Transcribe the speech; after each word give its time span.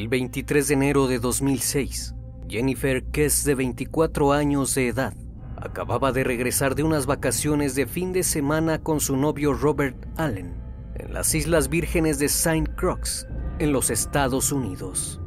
El 0.00 0.08
23 0.08 0.66
de 0.66 0.72
enero 0.72 1.08
de 1.08 1.18
2006, 1.18 2.14
Jennifer 2.48 3.04
Kess, 3.04 3.44
de 3.44 3.54
24 3.54 4.32
años 4.32 4.74
de 4.74 4.88
edad, 4.88 5.12
acababa 5.58 6.10
de 6.10 6.24
regresar 6.24 6.74
de 6.74 6.82
unas 6.82 7.04
vacaciones 7.04 7.74
de 7.74 7.86
fin 7.86 8.14
de 8.14 8.22
semana 8.22 8.78
con 8.78 9.00
su 9.00 9.18
novio 9.18 9.52
Robert 9.52 10.06
Allen 10.16 10.54
en 10.94 11.12
las 11.12 11.34
Islas 11.34 11.68
Vírgenes 11.68 12.18
de 12.18 12.24
St. 12.24 12.64
Croix, 12.76 13.26
en 13.58 13.72
los 13.72 13.90
Estados 13.90 14.52
Unidos. 14.52 15.20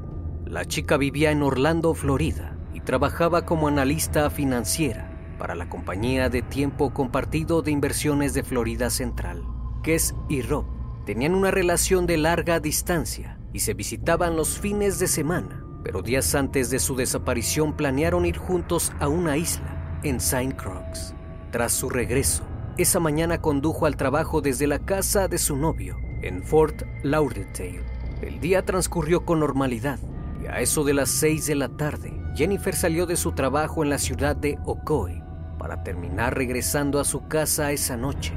La 0.48 0.66
chica 0.66 0.98
vivía 0.98 1.30
en 1.30 1.44
Orlando, 1.44 1.94
Florida, 1.94 2.58
y 2.74 2.80
trabajaba 2.80 3.46
como 3.46 3.68
analista 3.68 4.32
financiera 4.32 5.36
para 5.38 5.54
la 5.54 5.70
compañía 5.70 6.30
de 6.30 6.42
tiempo 6.42 6.96
compartido 6.96 7.62
de 7.62 7.70
inversiones 7.70 8.34
de 8.34 8.42
Florida 8.42 8.90
Central. 8.90 9.44
Kess 9.84 10.16
y 10.30 10.42
Rob 10.42 10.66
tenían 11.06 11.36
una 11.36 11.52
relación 11.52 12.08
de 12.08 12.18
larga 12.18 12.60
distancia 12.60 13.38
y 13.54 13.60
se 13.60 13.76
visitaban 13.76 14.36
los 14.36 14.60
fines 14.60 15.00
de 15.00 15.08
semana, 15.08 15.64
pero 15.84 16.02
días 16.02 16.34
antes 16.34 16.70
de 16.70 16.80
su 16.80 16.96
desaparición 16.96 17.78
planearon 17.78 18.26
ir 18.26 18.38
juntos 18.38 18.92
a 19.00 19.08
una 19.08 19.38
isla 19.38 20.00
en 20.04 20.18
St. 20.18 20.56
Croix. 20.56 21.14
Tras 21.52 21.72
su 21.72 21.90
regreso, 21.90 22.44
esa 22.78 23.00
mañana 23.00 23.40
condujo 23.40 23.86
al 23.86 23.96
trabajo 23.96 24.42
desde 24.42 24.66
la 24.66 24.80
casa 24.80 25.28
de 25.28 25.38
su 25.38 25.56
novio 25.56 25.98
en 26.24 26.44
Fort 26.44 26.82
Lauderdale. 27.04 27.86
El 28.22 28.40
día 28.40 28.66
transcurrió 28.66 29.24
con 29.24 29.40
normalidad 29.40 30.00
y 30.42 30.48
a 30.48 30.60
eso 30.60 30.84
de 30.84 30.96
las 30.96 31.10
6 31.10 31.46
de 31.46 31.56
la 31.56 31.70
tarde, 31.70 32.12
Jennifer 32.36 32.76
salió 32.76 33.06
de 33.06 33.16
su 33.16 33.34
trabajo 33.34 33.84
en 33.84 33.92
la 33.92 34.00
ciudad 34.00 34.36
de 34.36 34.58
Ocoee 34.66 35.22
para 35.60 35.84
terminar 35.84 36.36
regresando 36.36 37.00
a 37.00 37.06
su 37.06 37.28
casa 37.28 37.72
esa 37.72 37.96
noche. 37.96 38.34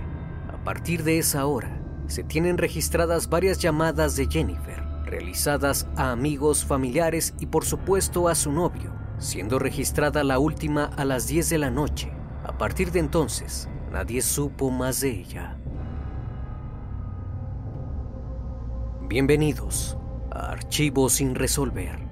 A 0.53 0.62
partir 0.62 1.03
de 1.03 1.19
esa 1.19 1.47
hora, 1.47 1.81
se 2.06 2.22
tienen 2.22 2.59
registradas 2.59 3.28
varias 3.28 3.59
llamadas 3.59 4.16
de 4.16 4.27
Jennifer 4.27 4.85
realizadas 5.06 5.89
a 5.97 6.11
amigos, 6.11 6.65
familiares 6.65 7.34
y 7.39 7.47
por 7.47 7.65
supuesto 7.65 8.28
a 8.28 8.34
su 8.34 8.50
novio, 8.53 8.93
siendo 9.19 9.59
registrada 9.59 10.25
la 10.25 10.39
última 10.39 10.84
a 10.97 11.05
las 11.05 11.28
10 11.28 11.49
de 11.49 11.59
la 11.59 11.71
noche. 11.71 12.12
A 12.44 12.59
partir 12.59 12.91
de 12.91 12.99
entonces, 12.99 13.69
nadie 13.93 14.21
supo 14.21 14.71
más 14.71 15.00
de 15.00 15.11
ella. 15.11 15.56
Bienvenidos 19.09 19.97
a 20.33 20.50
Archivos 20.50 21.15
sin 21.15 21.37
resolver. 21.37 22.05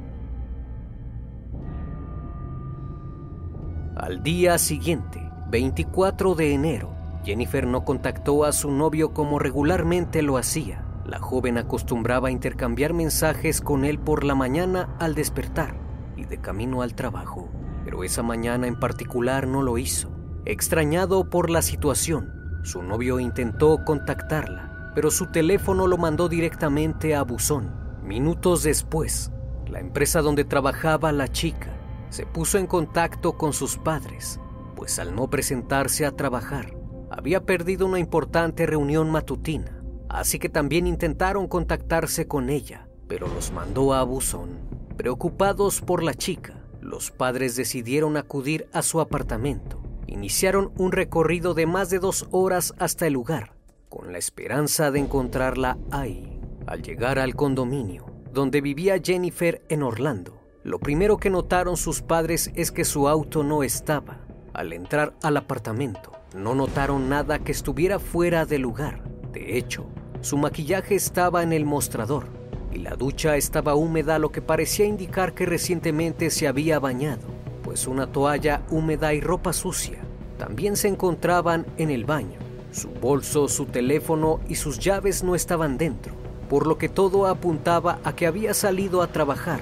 Al 3.97 4.23
día 4.23 4.59
siguiente, 4.59 5.21
24 5.51 6.35
de 6.35 6.55
enero, 6.55 6.95
Jennifer 7.25 7.67
no 7.67 7.85
contactó 7.85 8.45
a 8.45 8.53
su 8.53 8.71
novio 8.71 9.13
como 9.13 9.39
regularmente 9.39 10.23
lo 10.23 10.37
hacía. 10.37 10.84
La 11.05 11.19
joven 11.19 11.59
acostumbraba 11.59 12.31
intercambiar 12.31 12.95
mensajes 12.95 13.61
con 13.61 13.85
él 13.85 13.99
por 13.99 14.25
la 14.25 14.35
mañana 14.35 14.97
al 14.99 15.15
despertar 15.15 15.77
y 16.17 16.25
de 16.25 16.41
camino 16.41 16.81
al 16.81 16.95
trabajo, 16.95 17.51
pero 17.85 18.05
esa 18.05 18.23
mañana 18.23 18.67
en 18.67 18.79
particular 18.81 19.47
no 19.47 19.63
lo 19.63 19.77
hizo. 19.77 20.11
Extrañado 20.47 21.29
por 21.29 21.51
la 21.51 21.61
situación, 21.61 22.33
su 22.63 22.83
novio 22.83 23.21
intentó 23.21 23.85
contactarla, 23.85 24.93
pero 24.95 25.11
su 25.11 25.27
teléfono 25.27 25.87
lo 25.87 25.99
mandó 25.99 26.31
directamente 26.31 27.15
a 27.15 27.23
buzón. 27.23 27.71
Minutos 28.03 28.63
después, 28.63 29.31
la 29.67 29.81
empresa 29.81 30.23
donde 30.23 30.45
trabajaba 30.45 31.13
la 31.13 31.29
chica 31.29 31.69
se 32.09 32.25
puso 32.25 32.57
en 32.57 32.67
contacto 32.67 33.37
con 33.37 33.53
sus 33.53 33.77
padres, 33.77 34.41
pues 34.75 34.99
al 34.99 35.15
no 35.15 35.29
presentarse 35.29 36.07
a 36.07 36.13
trabajar, 36.13 36.75
había 37.11 37.45
perdido 37.45 37.87
una 37.87 37.99
importante 37.99 38.65
reunión 38.65 39.11
matutina 39.11 39.74
así 40.15 40.39
que 40.39 40.49
también 40.49 40.87
intentaron 40.87 41.49
contactarse 41.49 42.29
con 42.29 42.49
ella, 42.49 42.89
pero 43.09 43.27
los 43.27 43.51
mandó 43.53 43.95
a 43.95 44.05
buzón. 44.05 44.61
Preocupados 44.97 45.81
por 45.81 46.05
la 46.05 46.15
chica, 46.15 46.65
los 46.81 47.11
padres 47.11 47.57
decidieron 47.57 48.17
acudir 48.17 48.69
a 48.73 48.83
su 48.83 49.01
apartamento. 49.01 49.83
Iniciaron 50.07 50.71
un 50.79 50.93
recorrido 50.93 51.53
de 51.53 51.67
más 51.67 51.91
de 51.91 51.99
dos 51.99 52.29
horas 52.31 52.75
hasta 52.79 53.09
el 53.09 53.15
lugar, 53.15 53.55
con 53.89 54.13
la 54.13 54.19
esperanza 54.19 54.93
de 54.93 55.01
encontrarla 55.01 55.79
ahí. 55.91 56.41
Al 56.67 56.83
llegar 56.83 57.19
al 57.19 57.35
condominio, 57.35 58.07
donde 58.33 58.61
vivía 58.61 59.01
Jennifer 59.03 59.63
en 59.69 59.83
Orlando, 59.83 60.41
lo 60.63 60.79
primero 60.79 61.17
que 61.17 61.29
notaron 61.29 61.77
sus 61.77 62.03
padres 62.03 62.53
es 62.55 62.71
que 62.71 62.85
su 62.85 63.09
auto 63.09 63.43
no 63.43 63.65
estaba. 63.65 64.21
Al 64.53 64.73
entrar 64.73 65.15
al 65.23 65.37
apartamento, 65.37 66.13
no 66.37 66.55
notaron 66.55 67.09
nada 67.09 67.41
que 67.41 67.51
estuviera 67.51 67.99
fuera 67.99 68.47
de 68.47 68.59
lugar. 68.59 69.03
De 69.33 69.59
hecho, 69.59 69.87
su 70.25 70.39
maquillaje 70.39 70.95
estaba 70.95 71.43
en 71.43 71.53
el 71.53 71.67
mostrador 71.67 72.25
y 72.73 72.79
la 72.79 72.97
ducha 72.97 73.37
estaba 73.37 73.75
húmeda, 73.75 74.19
lo 74.19 74.33
que 74.33 74.41
parecía 74.41 74.87
indicar 74.87 75.35
que 75.35 75.45
recientemente 75.45 76.31
se 76.31 76.49
había 76.49 76.79
bañado. 76.79 77.23
pues 77.63 77.87
una 77.87 78.07
toalla 78.07 78.63
húmeda 78.71 79.15
y 79.15 79.21
ropa 79.21 79.53
sucia 79.53 79.99
también 80.39 80.77
se 80.77 80.89
encontraban 80.89 81.67
en 81.77 81.91
el 81.91 82.05
baño. 82.05 82.39
Su 82.73 82.89
bolso, 82.89 83.49
su 83.49 83.67
teléfono 83.67 84.41
y 84.49 84.55
sus 84.55 84.79
llaves 84.79 85.23
no 85.23 85.35
estaban 85.35 85.77
dentro, 85.79 86.15
por 86.49 86.67
lo 86.67 86.79
que 86.79 86.89
todo 86.89 87.27
apuntaba 87.27 88.01
a 88.05 88.15
que 88.17 88.27
había 88.27 88.55
salido 88.55 89.03
a 89.03 89.09
trabajar, 89.09 89.61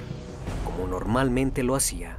como 0.65 0.88
normalmente 0.88 1.62
lo 1.62 1.75
hacía. 1.75 2.19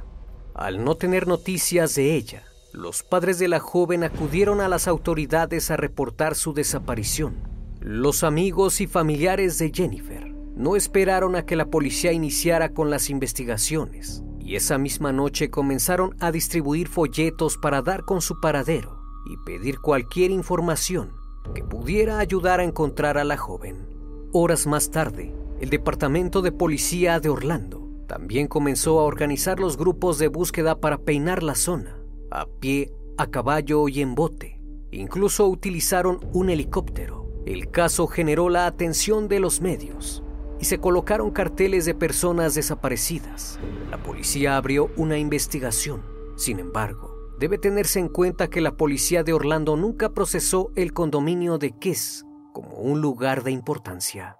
Al 0.54 0.84
no 0.84 0.96
tener 0.96 1.26
noticias 1.26 1.94
de 1.94 2.14
ella, 2.14 2.44
los 2.72 3.02
padres 3.02 3.38
de 3.38 3.48
la 3.48 3.60
joven 3.60 4.04
acudieron 4.04 4.60
a 4.60 4.68
las 4.68 4.86
autoridades 4.86 5.70
a 5.70 5.76
reportar 5.76 6.34
su 6.34 6.52
desaparición. 6.54 7.53
Los 7.84 8.24
amigos 8.24 8.80
y 8.80 8.86
familiares 8.86 9.58
de 9.58 9.70
Jennifer 9.70 10.34
no 10.56 10.74
esperaron 10.74 11.36
a 11.36 11.44
que 11.44 11.54
la 11.54 11.66
policía 11.66 12.12
iniciara 12.12 12.72
con 12.72 12.88
las 12.88 13.10
investigaciones 13.10 14.22
y 14.40 14.56
esa 14.56 14.78
misma 14.78 15.12
noche 15.12 15.50
comenzaron 15.50 16.16
a 16.18 16.32
distribuir 16.32 16.88
folletos 16.88 17.58
para 17.58 17.82
dar 17.82 18.06
con 18.06 18.22
su 18.22 18.40
paradero 18.40 19.02
y 19.26 19.36
pedir 19.44 19.80
cualquier 19.80 20.30
información 20.30 21.10
que 21.54 21.62
pudiera 21.62 22.20
ayudar 22.20 22.60
a 22.60 22.64
encontrar 22.64 23.18
a 23.18 23.24
la 23.24 23.36
joven. 23.36 23.86
Horas 24.32 24.66
más 24.66 24.90
tarde, 24.90 25.34
el 25.60 25.68
Departamento 25.68 26.40
de 26.40 26.52
Policía 26.52 27.20
de 27.20 27.28
Orlando 27.28 27.86
también 28.08 28.48
comenzó 28.48 28.98
a 28.98 29.04
organizar 29.04 29.60
los 29.60 29.76
grupos 29.76 30.18
de 30.18 30.28
búsqueda 30.28 30.80
para 30.80 30.96
peinar 30.96 31.42
la 31.42 31.54
zona, 31.54 31.98
a 32.30 32.46
pie, 32.46 32.94
a 33.18 33.26
caballo 33.26 33.90
y 33.90 34.00
en 34.00 34.14
bote. 34.14 34.58
Incluso 34.90 35.46
utilizaron 35.48 36.20
un 36.32 36.48
helicóptero. 36.48 37.23
El 37.46 37.70
caso 37.70 38.06
generó 38.06 38.48
la 38.48 38.66
atención 38.66 39.28
de 39.28 39.38
los 39.38 39.60
medios 39.60 40.22
y 40.58 40.64
se 40.64 40.78
colocaron 40.78 41.30
carteles 41.30 41.84
de 41.84 41.94
personas 41.94 42.54
desaparecidas. 42.54 43.60
La 43.90 44.02
policía 44.02 44.56
abrió 44.56 44.90
una 44.96 45.18
investigación. 45.18 46.02
Sin 46.36 46.58
embargo, 46.58 47.14
debe 47.38 47.58
tenerse 47.58 48.00
en 48.00 48.08
cuenta 48.08 48.48
que 48.48 48.62
la 48.62 48.78
policía 48.78 49.24
de 49.24 49.34
Orlando 49.34 49.76
nunca 49.76 50.08
procesó 50.08 50.70
el 50.74 50.94
condominio 50.94 51.58
de 51.58 51.72
Kiss 51.72 52.24
como 52.54 52.78
un 52.78 53.02
lugar 53.02 53.42
de 53.42 53.50
importancia. 53.50 54.38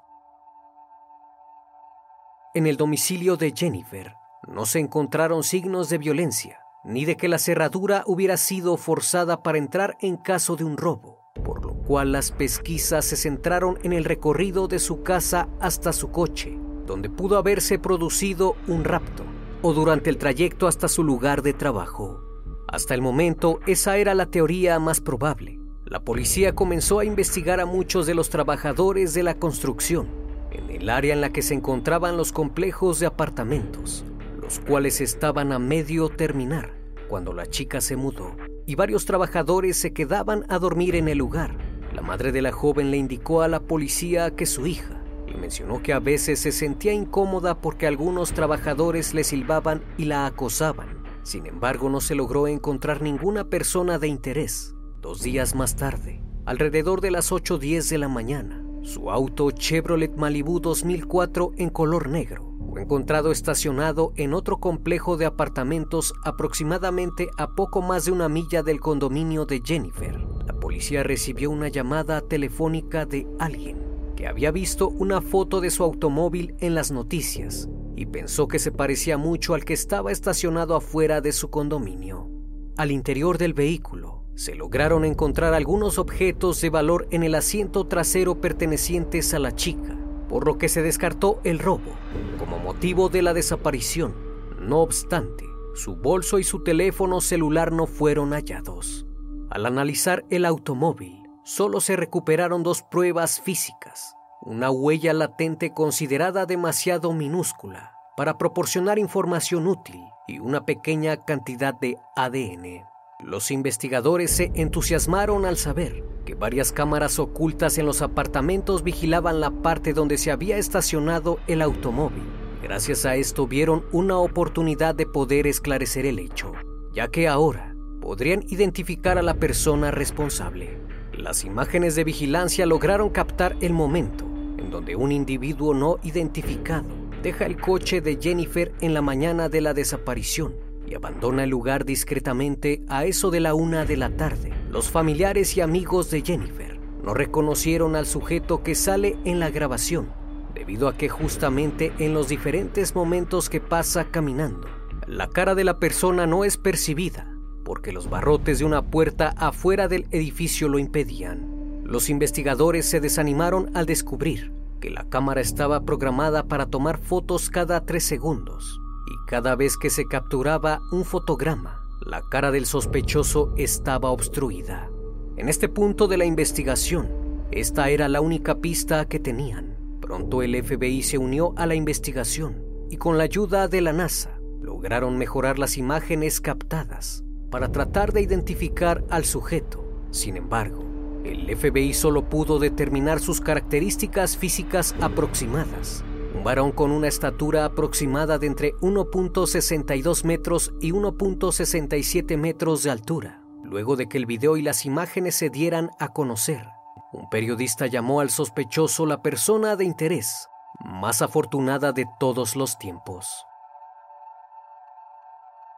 En 2.54 2.66
el 2.66 2.78
domicilio 2.78 3.36
de 3.36 3.52
Jennifer 3.54 4.14
no 4.48 4.64
se 4.64 4.78
encontraron 4.78 5.42
signos 5.42 5.90
de 5.90 5.98
violencia, 5.98 6.60
ni 6.84 7.04
de 7.04 7.16
que 7.16 7.28
la 7.28 7.38
cerradura 7.38 8.02
hubiera 8.06 8.38
sido 8.38 8.78
forzada 8.78 9.42
para 9.42 9.58
entrar 9.58 9.98
en 10.00 10.16
caso 10.16 10.56
de 10.56 10.64
un 10.64 10.78
robo 10.78 11.23
por 11.42 11.64
lo 11.64 11.75
cual 11.75 12.12
las 12.12 12.32
pesquisas 12.32 13.04
se 13.04 13.16
centraron 13.16 13.78
en 13.82 13.92
el 13.92 14.04
recorrido 14.04 14.69
de 14.69 14.78
su 14.78 15.02
casa 15.02 15.48
hasta 15.60 15.92
su 15.92 16.10
coche, 16.10 16.58
donde 16.86 17.10
pudo 17.10 17.36
haberse 17.36 17.78
producido 17.78 18.56
un 18.66 18.84
rapto, 18.84 19.25
o 19.62 19.72
durante 19.72 20.10
el 20.10 20.19
trayecto 20.19 20.66
hasta 20.66 20.88
su 20.88 21.04
lugar 21.04 21.42
de 21.42 21.52
trabajo. 21.52 22.20
Hasta 22.69 22.94
el 22.94 23.02
momento, 23.02 23.60
esa 23.66 23.98
era 23.98 24.14
la 24.14 24.26
teoría 24.26 24.78
más 24.78 25.00
probable. 25.00 25.58
La 25.84 26.00
policía 26.00 26.54
comenzó 26.54 27.00
a 27.00 27.04
investigar 27.04 27.60
a 27.60 27.66
muchos 27.66 28.06
de 28.06 28.14
los 28.14 28.31
trabajadores 28.31 29.12
de 29.14 29.22
la 29.22 29.34
construcción, 29.34 30.08
en 30.50 30.70
el 30.70 30.88
área 30.88 31.14
en 31.14 31.20
la 31.20 31.31
que 31.31 31.42
se 31.42 31.54
encontraban 31.54 32.16
los 32.16 32.32
complejos 32.32 33.00
de 33.00 33.06
apartamentos, 33.06 34.04
los 34.40 34.60
cuales 34.60 35.00
estaban 35.00 35.52
a 35.52 35.58
medio 35.58 36.08
terminar 36.08 36.72
cuando 37.08 37.32
la 37.32 37.46
chica 37.46 37.81
se 37.81 37.96
mudó 37.96 38.34
y 38.66 38.75
varios 38.75 39.05
trabajadores 39.05 39.76
se 39.76 39.93
quedaban 39.93 40.44
a 40.49 40.58
dormir 40.58 40.94
en 40.96 41.08
el 41.08 41.19
lugar. 41.19 41.56
La 41.93 42.02
madre 42.02 42.32
de 42.32 42.43
la 42.43 42.52
joven 42.52 42.90
le 42.90 42.96
indicó 42.96 43.43
a 43.43 43.49
la 43.49 43.61
policía 43.61 44.34
que 44.34 44.46
su 44.46 44.66
hija 44.66 45.02
y 45.26 45.37
mencionó 45.37 45.82
que 45.82 45.93
a 45.93 46.00
veces 46.00 46.40
se 46.40 46.52
sentía 46.52 46.93
incómoda 46.93 47.61
porque 47.61 47.87
algunos 47.87 48.32
trabajadores 48.32 49.14
le 49.14 49.25
silbaban 49.25 49.82
y 49.96 50.06
la 50.06 50.26
acosaban. 50.26 51.02
Sin 51.22 51.46
embargo, 51.46 51.88
no 51.88 52.00
se 52.00 52.14
logró 52.14 52.49
encontrar 52.49 53.00
ninguna 53.00 53.49
persona 53.49 53.99
de 53.99 54.08
interés. 54.08 54.75
Dos 55.00 55.22
días 55.22 55.55
más 55.55 55.76
tarde, 55.76 56.22
alrededor 56.44 57.00
de 57.00 57.10
las 57.10 57.32
8.10 57.32 57.88
de 57.90 57.99
la 57.99 58.08
mañana, 58.08 58.64
su 58.82 59.10
auto 59.10 59.50
Chevrolet 59.50 60.17
Malibu 60.17 60.60
2004 60.60 61.52
en 61.56 61.70
color 61.70 62.08
negro 62.08 62.53
fue 62.74 62.82
encontrado 62.82 63.30
estacionado 63.30 64.12
en 64.16 64.34
otro 64.34 64.58
complejo 64.58 65.16
de 65.16 65.26
apartamentos 65.26 66.12
aproximadamente 66.24 67.28
a 67.38 67.54
poco 67.54 67.82
más 67.82 68.04
de 68.04 68.10
una 68.10 68.28
milla 68.28 68.64
del 68.64 68.80
condominio 68.80 69.46
de 69.46 69.62
Jennifer. 69.64 70.18
La 70.44 70.54
policía 70.54 71.04
recibió 71.04 71.52
una 71.52 71.68
llamada 71.68 72.20
telefónica 72.22 73.06
de 73.06 73.28
alguien 73.38 73.80
que 74.16 74.26
había 74.26 74.50
visto 74.50 74.88
una 74.88 75.20
foto 75.20 75.60
de 75.60 75.70
su 75.70 75.84
automóvil 75.84 76.56
en 76.58 76.74
las 76.74 76.90
noticias 76.90 77.68
y 77.94 78.06
pensó 78.06 78.48
que 78.48 78.58
se 78.58 78.72
parecía 78.72 79.18
mucho 79.18 79.54
al 79.54 79.64
que 79.64 79.74
estaba 79.74 80.10
estacionado 80.10 80.74
afuera 80.74 81.20
de 81.20 81.30
su 81.30 81.50
condominio. 81.50 82.28
Al 82.76 82.90
interior 82.90 83.38
del 83.38 83.54
vehículo 83.54 84.24
se 84.34 84.56
lograron 84.56 85.04
encontrar 85.04 85.54
algunos 85.54 86.00
objetos 86.00 86.60
de 86.60 86.70
valor 86.70 87.06
en 87.12 87.22
el 87.22 87.36
asiento 87.36 87.86
trasero 87.86 88.40
pertenecientes 88.40 89.32
a 89.32 89.38
la 89.38 89.54
chica, 89.54 89.96
por 90.28 90.46
lo 90.46 90.58
que 90.58 90.68
se 90.68 90.82
descartó 90.82 91.40
el 91.44 91.58
robo 91.58 91.92
como 92.38 92.58
motivo 92.58 93.08
de 93.08 93.22
la 93.22 93.34
desaparición. 93.34 94.14
No 94.60 94.80
obstante, 94.80 95.44
su 95.74 95.96
bolso 95.96 96.38
y 96.38 96.44
su 96.44 96.62
teléfono 96.62 97.20
celular 97.20 97.72
no 97.72 97.86
fueron 97.86 98.30
hallados. 98.30 99.06
Al 99.50 99.66
analizar 99.66 100.24
el 100.30 100.44
automóvil, 100.44 101.22
solo 101.44 101.80
se 101.80 101.96
recuperaron 101.96 102.62
dos 102.62 102.82
pruebas 102.82 103.40
físicas, 103.40 104.14
una 104.40 104.70
huella 104.70 105.12
latente 105.12 105.72
considerada 105.72 106.46
demasiado 106.46 107.12
minúscula 107.12 107.92
para 108.16 108.38
proporcionar 108.38 108.98
información 108.98 109.66
útil 109.66 110.00
y 110.26 110.38
una 110.38 110.64
pequeña 110.64 111.24
cantidad 111.24 111.74
de 111.74 111.96
ADN. 112.16 112.94
Los 113.24 113.50
investigadores 113.50 114.30
se 114.30 114.52
entusiasmaron 114.54 115.46
al 115.46 115.56
saber 115.56 116.04
que 116.26 116.34
varias 116.34 116.72
cámaras 116.72 117.18
ocultas 117.18 117.78
en 117.78 117.86
los 117.86 118.02
apartamentos 118.02 118.84
vigilaban 118.84 119.40
la 119.40 119.50
parte 119.50 119.94
donde 119.94 120.18
se 120.18 120.30
había 120.30 120.58
estacionado 120.58 121.38
el 121.46 121.62
automóvil. 121.62 122.22
Gracias 122.62 123.06
a 123.06 123.16
esto 123.16 123.46
vieron 123.46 123.86
una 123.92 124.18
oportunidad 124.18 124.94
de 124.94 125.06
poder 125.06 125.46
esclarecer 125.46 126.04
el 126.04 126.18
hecho, 126.18 126.52
ya 126.92 127.08
que 127.08 127.26
ahora 127.26 127.74
podrían 128.02 128.44
identificar 128.48 129.16
a 129.16 129.22
la 129.22 129.34
persona 129.34 129.90
responsable. 129.90 130.78
Las 131.16 131.44
imágenes 131.44 131.94
de 131.94 132.04
vigilancia 132.04 132.66
lograron 132.66 133.08
captar 133.08 133.56
el 133.62 133.72
momento 133.72 134.26
en 134.58 134.70
donde 134.70 134.96
un 134.96 135.12
individuo 135.12 135.72
no 135.72 135.96
identificado 136.02 136.88
deja 137.22 137.46
el 137.46 137.58
coche 137.58 138.02
de 138.02 138.18
Jennifer 138.20 138.74
en 138.82 138.92
la 138.92 139.00
mañana 139.00 139.48
de 139.48 139.62
la 139.62 139.72
desaparición 139.72 140.63
y 140.86 140.94
abandona 140.94 141.44
el 141.44 141.50
lugar 141.50 141.84
discretamente 141.84 142.82
a 142.88 143.04
eso 143.04 143.31
de 143.31 143.40
la 143.40 143.54
una 143.54 143.84
de 143.84 143.96
la 143.96 144.10
tarde. 144.16 144.52
Los 144.70 144.90
familiares 144.90 145.56
y 145.56 145.60
amigos 145.60 146.10
de 146.10 146.22
Jennifer 146.22 146.79
no 147.03 147.14
reconocieron 147.14 147.96
al 147.96 148.06
sujeto 148.06 148.62
que 148.62 148.74
sale 148.74 149.17
en 149.24 149.41
la 149.41 149.50
grabación, 149.50 150.08
debido 150.55 150.88
a 150.88 150.96
que 150.96 151.08
justamente 151.08 151.93
en 151.98 152.14
los 152.14 152.29
diferentes 152.29 152.94
momentos 152.94 153.50
que 153.50 153.60
pasa 153.60 154.05
caminando, 154.10 154.69
la 155.06 155.29
cara 155.29 155.55
de 155.55 155.64
la 155.64 155.79
persona 155.79 156.26
no 156.26 156.44
es 156.44 156.56
percibida, 156.56 157.31
porque 157.64 157.93
los 157.93 158.08
barrotes 158.08 158.58
de 158.58 158.64
una 158.64 158.82
puerta 158.82 159.34
afuera 159.36 159.88
del 159.88 160.06
edificio 160.10 160.69
lo 160.69 160.79
impedían. 160.79 161.82
Los 161.84 162.08
investigadores 162.08 162.86
se 162.86 163.00
desanimaron 163.00 163.70
al 163.74 163.84
descubrir 163.86 164.53
que 164.81 164.91
la 164.91 165.08
cámara 165.08 165.41
estaba 165.41 165.84
programada 165.84 166.44
para 166.44 166.67
tomar 166.67 166.98
fotos 166.98 167.50
cada 167.50 167.84
tres 167.84 168.05
segundos 168.05 168.81
y 169.06 169.27
cada 169.27 169.55
vez 169.55 169.77
que 169.77 169.91
se 169.91 170.06
capturaba 170.06 170.81
un 170.93 171.05
fotograma, 171.05 171.81
la 172.01 172.23
cara 172.31 172.51
del 172.51 172.67
sospechoso 172.67 173.53
estaba 173.56 174.11
obstruida. 174.11 174.91
En 175.37 175.49
este 175.49 175.69
punto 175.69 176.06
de 176.06 176.17
la 176.17 176.25
investigación, 176.25 177.08
esta 177.51 177.91
era 177.91 178.08
la 178.08 178.20
única 178.20 178.56
pista 178.61 179.06
que 179.06 179.19
tenían. 179.19 179.77
Pronto 180.01 180.43
el 180.43 180.63
FBI 180.63 181.03
se 181.03 181.19
unió 181.19 181.55
a 181.56 181.67
la 181.67 181.75
investigación 181.75 182.63
y 182.91 182.96
con 182.96 183.19
la 183.19 183.25
ayuda 183.25 183.69
de 183.69 183.81
la 183.81 183.93
NASA 183.93 184.39
lograron 184.61 185.19
mejorar 185.19 185.58
las 185.58 185.77
imágenes 185.77 186.41
captadas 186.41 187.25
para 187.51 187.70
tratar 187.73 188.13
de 188.13 188.23
identificar 188.23 189.05
al 189.11 189.25
sujeto. 189.25 189.84
Sin 190.11 190.37
embargo, 190.37 190.84
el 191.25 191.55
FBI 191.56 191.94
solo 191.94 192.29
pudo 192.29 192.58
determinar 192.58 193.20
sus 193.20 193.41
características 193.41 194.37
físicas 194.37 194.94
aproximadas 195.01 196.05
un 196.34 196.43
varón 196.43 196.72
con 196.72 196.91
una 196.91 197.08
estatura 197.08 197.64
aproximada 197.64 198.38
de 198.38 198.48
entre 198.48 198.74
1.62 198.76 200.24
metros 200.24 200.74
y 200.81 200.91
1.67 200.93 202.36
metros 202.36 202.82
de 202.82 202.91
altura. 202.91 203.41
Luego 203.62 203.96
de 203.96 204.08
que 204.08 204.19
el 204.19 204.26
video 204.26 204.56
y 204.56 204.62
las 204.62 204.84
imágenes 204.84 205.36
se 205.36 205.48
dieran 205.48 205.91
a 205.98 206.08
conocer, 206.08 206.67
un 207.12 207.31
periodista 207.31 207.86
llamó 207.86 208.20
al 208.20 208.31
sospechoso 208.31 209.06
la 209.06 209.22
persona 209.22 209.76
de 209.76 209.84
interés 209.84 210.48
más 210.81 211.22
afortunada 211.22 211.93
de 211.93 212.06
todos 212.19 212.56
los 212.56 212.79
tiempos. 212.79 213.46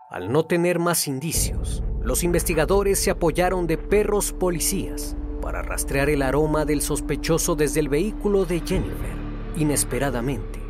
Al 0.08 0.32
no 0.32 0.46
tener 0.46 0.78
más 0.78 1.06
indicios, 1.06 1.82
los 2.00 2.22
investigadores 2.22 2.98
se 2.98 3.10
apoyaron 3.10 3.66
de 3.66 3.76
perros 3.76 4.32
policías 4.32 5.16
para 5.42 5.62
rastrear 5.62 6.08
el 6.08 6.22
aroma 6.22 6.64
del 6.64 6.80
sospechoso 6.80 7.54
desde 7.54 7.80
el 7.80 7.88
vehículo 7.88 8.46
de 8.46 8.60
Jennifer. 8.60 9.25
Inesperadamente, 9.56 10.60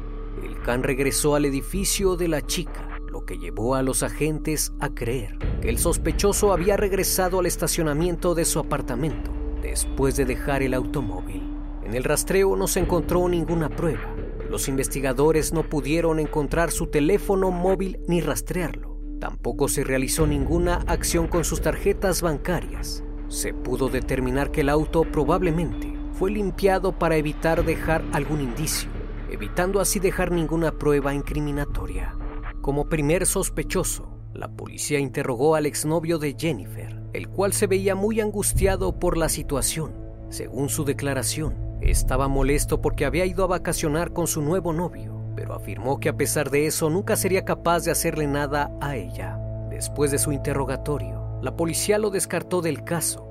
el 0.44 0.62
can 0.62 0.84
regresó 0.84 1.34
al 1.34 1.44
edificio 1.44 2.14
de 2.16 2.28
la 2.28 2.40
chica, 2.40 3.00
lo 3.10 3.24
que 3.24 3.36
llevó 3.36 3.74
a 3.74 3.82
los 3.82 4.04
agentes 4.04 4.72
a 4.78 4.90
creer 4.90 5.38
que 5.60 5.68
el 5.68 5.78
sospechoso 5.78 6.52
había 6.52 6.76
regresado 6.76 7.40
al 7.40 7.46
estacionamiento 7.46 8.36
de 8.36 8.44
su 8.44 8.60
apartamento 8.60 9.32
después 9.60 10.14
de 10.14 10.24
dejar 10.24 10.62
el 10.62 10.72
automóvil. 10.72 11.42
En 11.84 11.94
el 11.94 12.04
rastreo 12.04 12.54
no 12.54 12.68
se 12.68 12.78
encontró 12.78 13.28
ninguna 13.28 13.70
prueba. 13.70 14.14
Los 14.48 14.68
investigadores 14.68 15.52
no 15.52 15.64
pudieron 15.64 16.20
encontrar 16.20 16.70
su 16.70 16.86
teléfono 16.86 17.50
móvil 17.50 17.98
ni 18.06 18.20
rastrearlo. 18.20 19.00
Tampoco 19.18 19.66
se 19.66 19.82
realizó 19.82 20.28
ninguna 20.28 20.76
acción 20.86 21.26
con 21.26 21.42
sus 21.44 21.60
tarjetas 21.60 22.22
bancarias. 22.22 23.02
Se 23.26 23.52
pudo 23.52 23.88
determinar 23.88 24.52
que 24.52 24.60
el 24.60 24.68
auto 24.68 25.02
probablemente 25.02 25.95
fue 26.18 26.30
limpiado 26.30 26.92
para 26.92 27.16
evitar 27.16 27.62
dejar 27.62 28.02
algún 28.12 28.40
indicio, 28.40 28.88
evitando 29.30 29.80
así 29.80 30.00
dejar 30.00 30.32
ninguna 30.32 30.72
prueba 30.72 31.12
incriminatoria. 31.12 32.16
Como 32.62 32.88
primer 32.88 33.26
sospechoso, 33.26 34.08
la 34.32 34.48
policía 34.48 34.98
interrogó 34.98 35.56
al 35.56 35.66
exnovio 35.66 36.18
de 36.18 36.34
Jennifer, 36.38 37.02
el 37.12 37.28
cual 37.28 37.52
se 37.52 37.66
veía 37.66 37.94
muy 37.94 38.20
angustiado 38.22 38.98
por 38.98 39.18
la 39.18 39.28
situación. 39.28 39.94
Según 40.30 40.70
su 40.70 40.84
declaración, 40.84 41.54
estaba 41.82 42.28
molesto 42.28 42.80
porque 42.80 43.04
había 43.04 43.26
ido 43.26 43.44
a 43.44 43.48
vacacionar 43.48 44.14
con 44.14 44.26
su 44.26 44.40
nuevo 44.40 44.72
novio, 44.72 45.20
pero 45.36 45.54
afirmó 45.54 46.00
que 46.00 46.08
a 46.08 46.16
pesar 46.16 46.50
de 46.50 46.66
eso 46.66 46.88
nunca 46.88 47.16
sería 47.16 47.44
capaz 47.44 47.84
de 47.84 47.90
hacerle 47.90 48.26
nada 48.26 48.70
a 48.80 48.96
ella. 48.96 49.38
Después 49.68 50.10
de 50.10 50.18
su 50.18 50.32
interrogatorio, 50.32 51.38
la 51.42 51.56
policía 51.56 51.98
lo 51.98 52.08
descartó 52.08 52.62
del 52.62 52.84
caso 52.84 53.25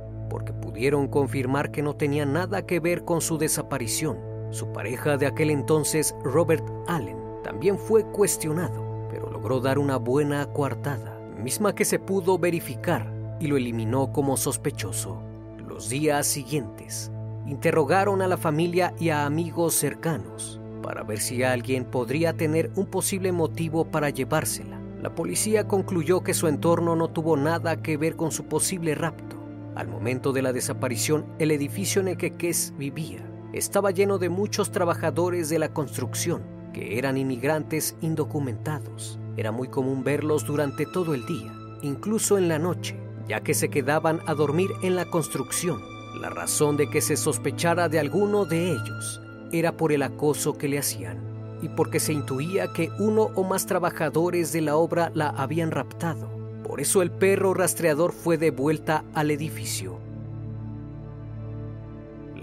pudieron 0.76 1.08
confirmar 1.08 1.72
que 1.72 1.82
no 1.82 1.96
tenía 1.96 2.26
nada 2.26 2.66
que 2.66 2.82
ver 2.82 3.06
con 3.06 3.22
su 3.22 3.38
desaparición. 3.38 4.18
Su 4.50 4.74
pareja 4.74 5.16
de 5.16 5.26
aquel 5.26 5.50
entonces, 5.50 6.14
Robert 6.22 6.66
Allen, 6.88 7.18
también 7.46 7.80
fue 7.80 8.04
cuestionado 8.04 9.08
pero 9.10 9.32
logró 9.32 9.62
dar 9.62 9.80
una 9.80 9.96
buena 9.96 10.46
coartada, 10.48 11.18
misma 11.42 11.74
que 11.74 11.86
se 11.86 11.98
pudo 11.98 12.38
verificar 12.38 13.10
y 13.40 13.48
lo 13.48 13.56
eliminó 13.56 14.12
como 14.12 14.36
sospechoso. 14.36 15.22
Los 15.66 15.88
días 15.88 16.28
siguientes, 16.28 17.10
interrogaron 17.46 18.22
a 18.22 18.28
la 18.28 18.36
familia 18.36 18.94
y 19.00 19.12
a 19.12 19.26
amigos 19.26 19.76
cercanos 19.76 20.60
para 20.84 21.04
ver 21.04 21.20
si 21.22 21.42
alguien 21.42 21.86
podría 21.86 22.34
tener 22.34 22.70
un 22.76 22.88
posible 22.88 23.32
motivo 23.32 23.86
para 23.86 24.10
llevársela. 24.10 24.82
La 25.02 25.16
policía 25.16 25.70
concluyó 25.70 26.22
que 26.22 26.34
su 26.34 26.50
entorno 26.50 26.98
no 26.98 27.08
tuvo 27.08 27.38
nada 27.38 27.82
que 27.82 27.96
ver 27.96 28.18
con 28.18 28.34
su 28.34 28.44
posible 28.44 28.94
rapto. 28.94 29.45
Al 29.76 29.90
momento 29.90 30.32
de 30.32 30.42
la 30.42 30.54
desaparición, 30.54 31.26
el 31.38 31.52
edificio 31.52 32.00
en 32.02 32.08
el 32.08 32.18
que 32.18 32.32
Kess 32.32 32.74
vivía 32.78 33.30
estaba 33.52 33.92
lleno 33.92 34.18
de 34.18 34.30
muchos 34.30 34.72
trabajadores 34.72 35.50
de 35.50 35.60
la 35.60 35.74
construcción 35.74 36.44
que 36.74 36.98
eran 36.98 37.18
inmigrantes 37.18 37.96
indocumentados. 38.02 39.20
Era 39.38 39.52
muy 39.52 39.68
común 39.68 40.04
verlos 40.04 40.46
durante 40.46 40.86
todo 40.86 41.14
el 41.14 41.26
día, 41.26 41.54
incluso 41.82 42.38
en 42.38 42.48
la 42.48 42.58
noche, 42.58 42.98
ya 43.28 43.42
que 43.42 43.54
se 43.54 43.70
quedaban 43.70 44.22
a 44.28 44.34
dormir 44.34 44.72
en 44.82 44.96
la 44.96 45.06
construcción. 45.06 45.82
La 46.22 46.30
razón 46.30 46.78
de 46.78 46.90
que 46.90 47.02
se 47.02 47.18
sospechara 47.18 47.90
de 47.90 48.00
alguno 48.00 48.46
de 48.46 48.72
ellos 48.72 49.22
era 49.52 49.76
por 49.76 49.92
el 49.92 50.04
acoso 50.04 50.58
que 50.58 50.70
le 50.70 50.80
hacían 50.80 51.20
y 51.62 51.70
porque 51.70 52.00
se 52.00 52.14
intuía 52.14 52.72
que 52.72 52.92
uno 53.00 53.32
o 53.36 53.44
más 53.44 53.66
trabajadores 53.66 54.54
de 54.54 54.62
la 54.62 54.78
obra 54.78 55.12
la 55.14 55.30
habían 55.30 55.72
raptado. 55.72 56.35
Por 56.68 56.82
eso 56.82 57.02
el 57.02 57.12
perro 57.12 57.54
rastreador 57.54 58.12
fue 58.12 58.38
de 58.38 58.52
vuelta 58.52 59.04
al 59.14 59.32
edificio 59.32 60.00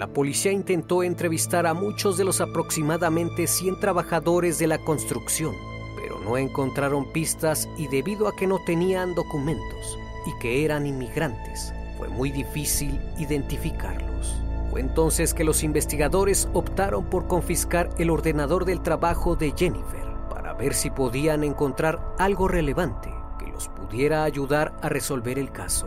la 0.02 0.09
policía 0.09 0.50
intentó 0.50 1.05
entrevistar 1.05 1.64
a 1.64 1.75
muchos 1.75 2.17
de 2.17 2.25
los 2.25 2.41
aproximadamente 2.41 3.47
100 3.47 3.79
trabajadores 3.79 4.59
de 4.59 4.67
la 4.67 4.79
construcción, 4.79 5.55
pero 5.95 6.19
no 6.19 6.37
encontraron 6.37 7.12
pistas 7.12 7.69
y 7.79 7.87
debido 7.87 8.26
a 8.26 8.35
que 8.35 8.49
no 8.49 8.59
tenían 8.64 9.14
documentos 9.14 9.99
y 10.26 10.37
que 10.41 10.64
eran 10.64 10.87
inmigrantes, 10.87 11.73
fue 11.99 12.09
muy 12.09 12.33
difícil 12.33 12.99
identificarlos. 13.17 14.35
Fue 14.73 14.81
entonces 14.81 15.35
que 15.35 15.45
los 15.45 15.62
investigadores 15.62 16.49
optaron 16.52 17.05
por 17.05 17.29
confiscar 17.29 17.91
el 17.99 18.11
ordenador 18.11 18.64
del 18.64 18.83
trabajo 18.83 19.37
de 19.37 19.52
Jennifer 19.57 20.07
para 20.29 20.52
ver 20.55 20.75
si 20.75 20.91
podían 20.91 21.45
encontrar 21.45 22.14
algo 22.19 22.49
relevante 22.49 23.22
pudiera 23.92 24.25
ayudar 24.25 24.75
a 24.80 24.88
resolver 24.88 25.38
el 25.38 25.52
caso. 25.52 25.87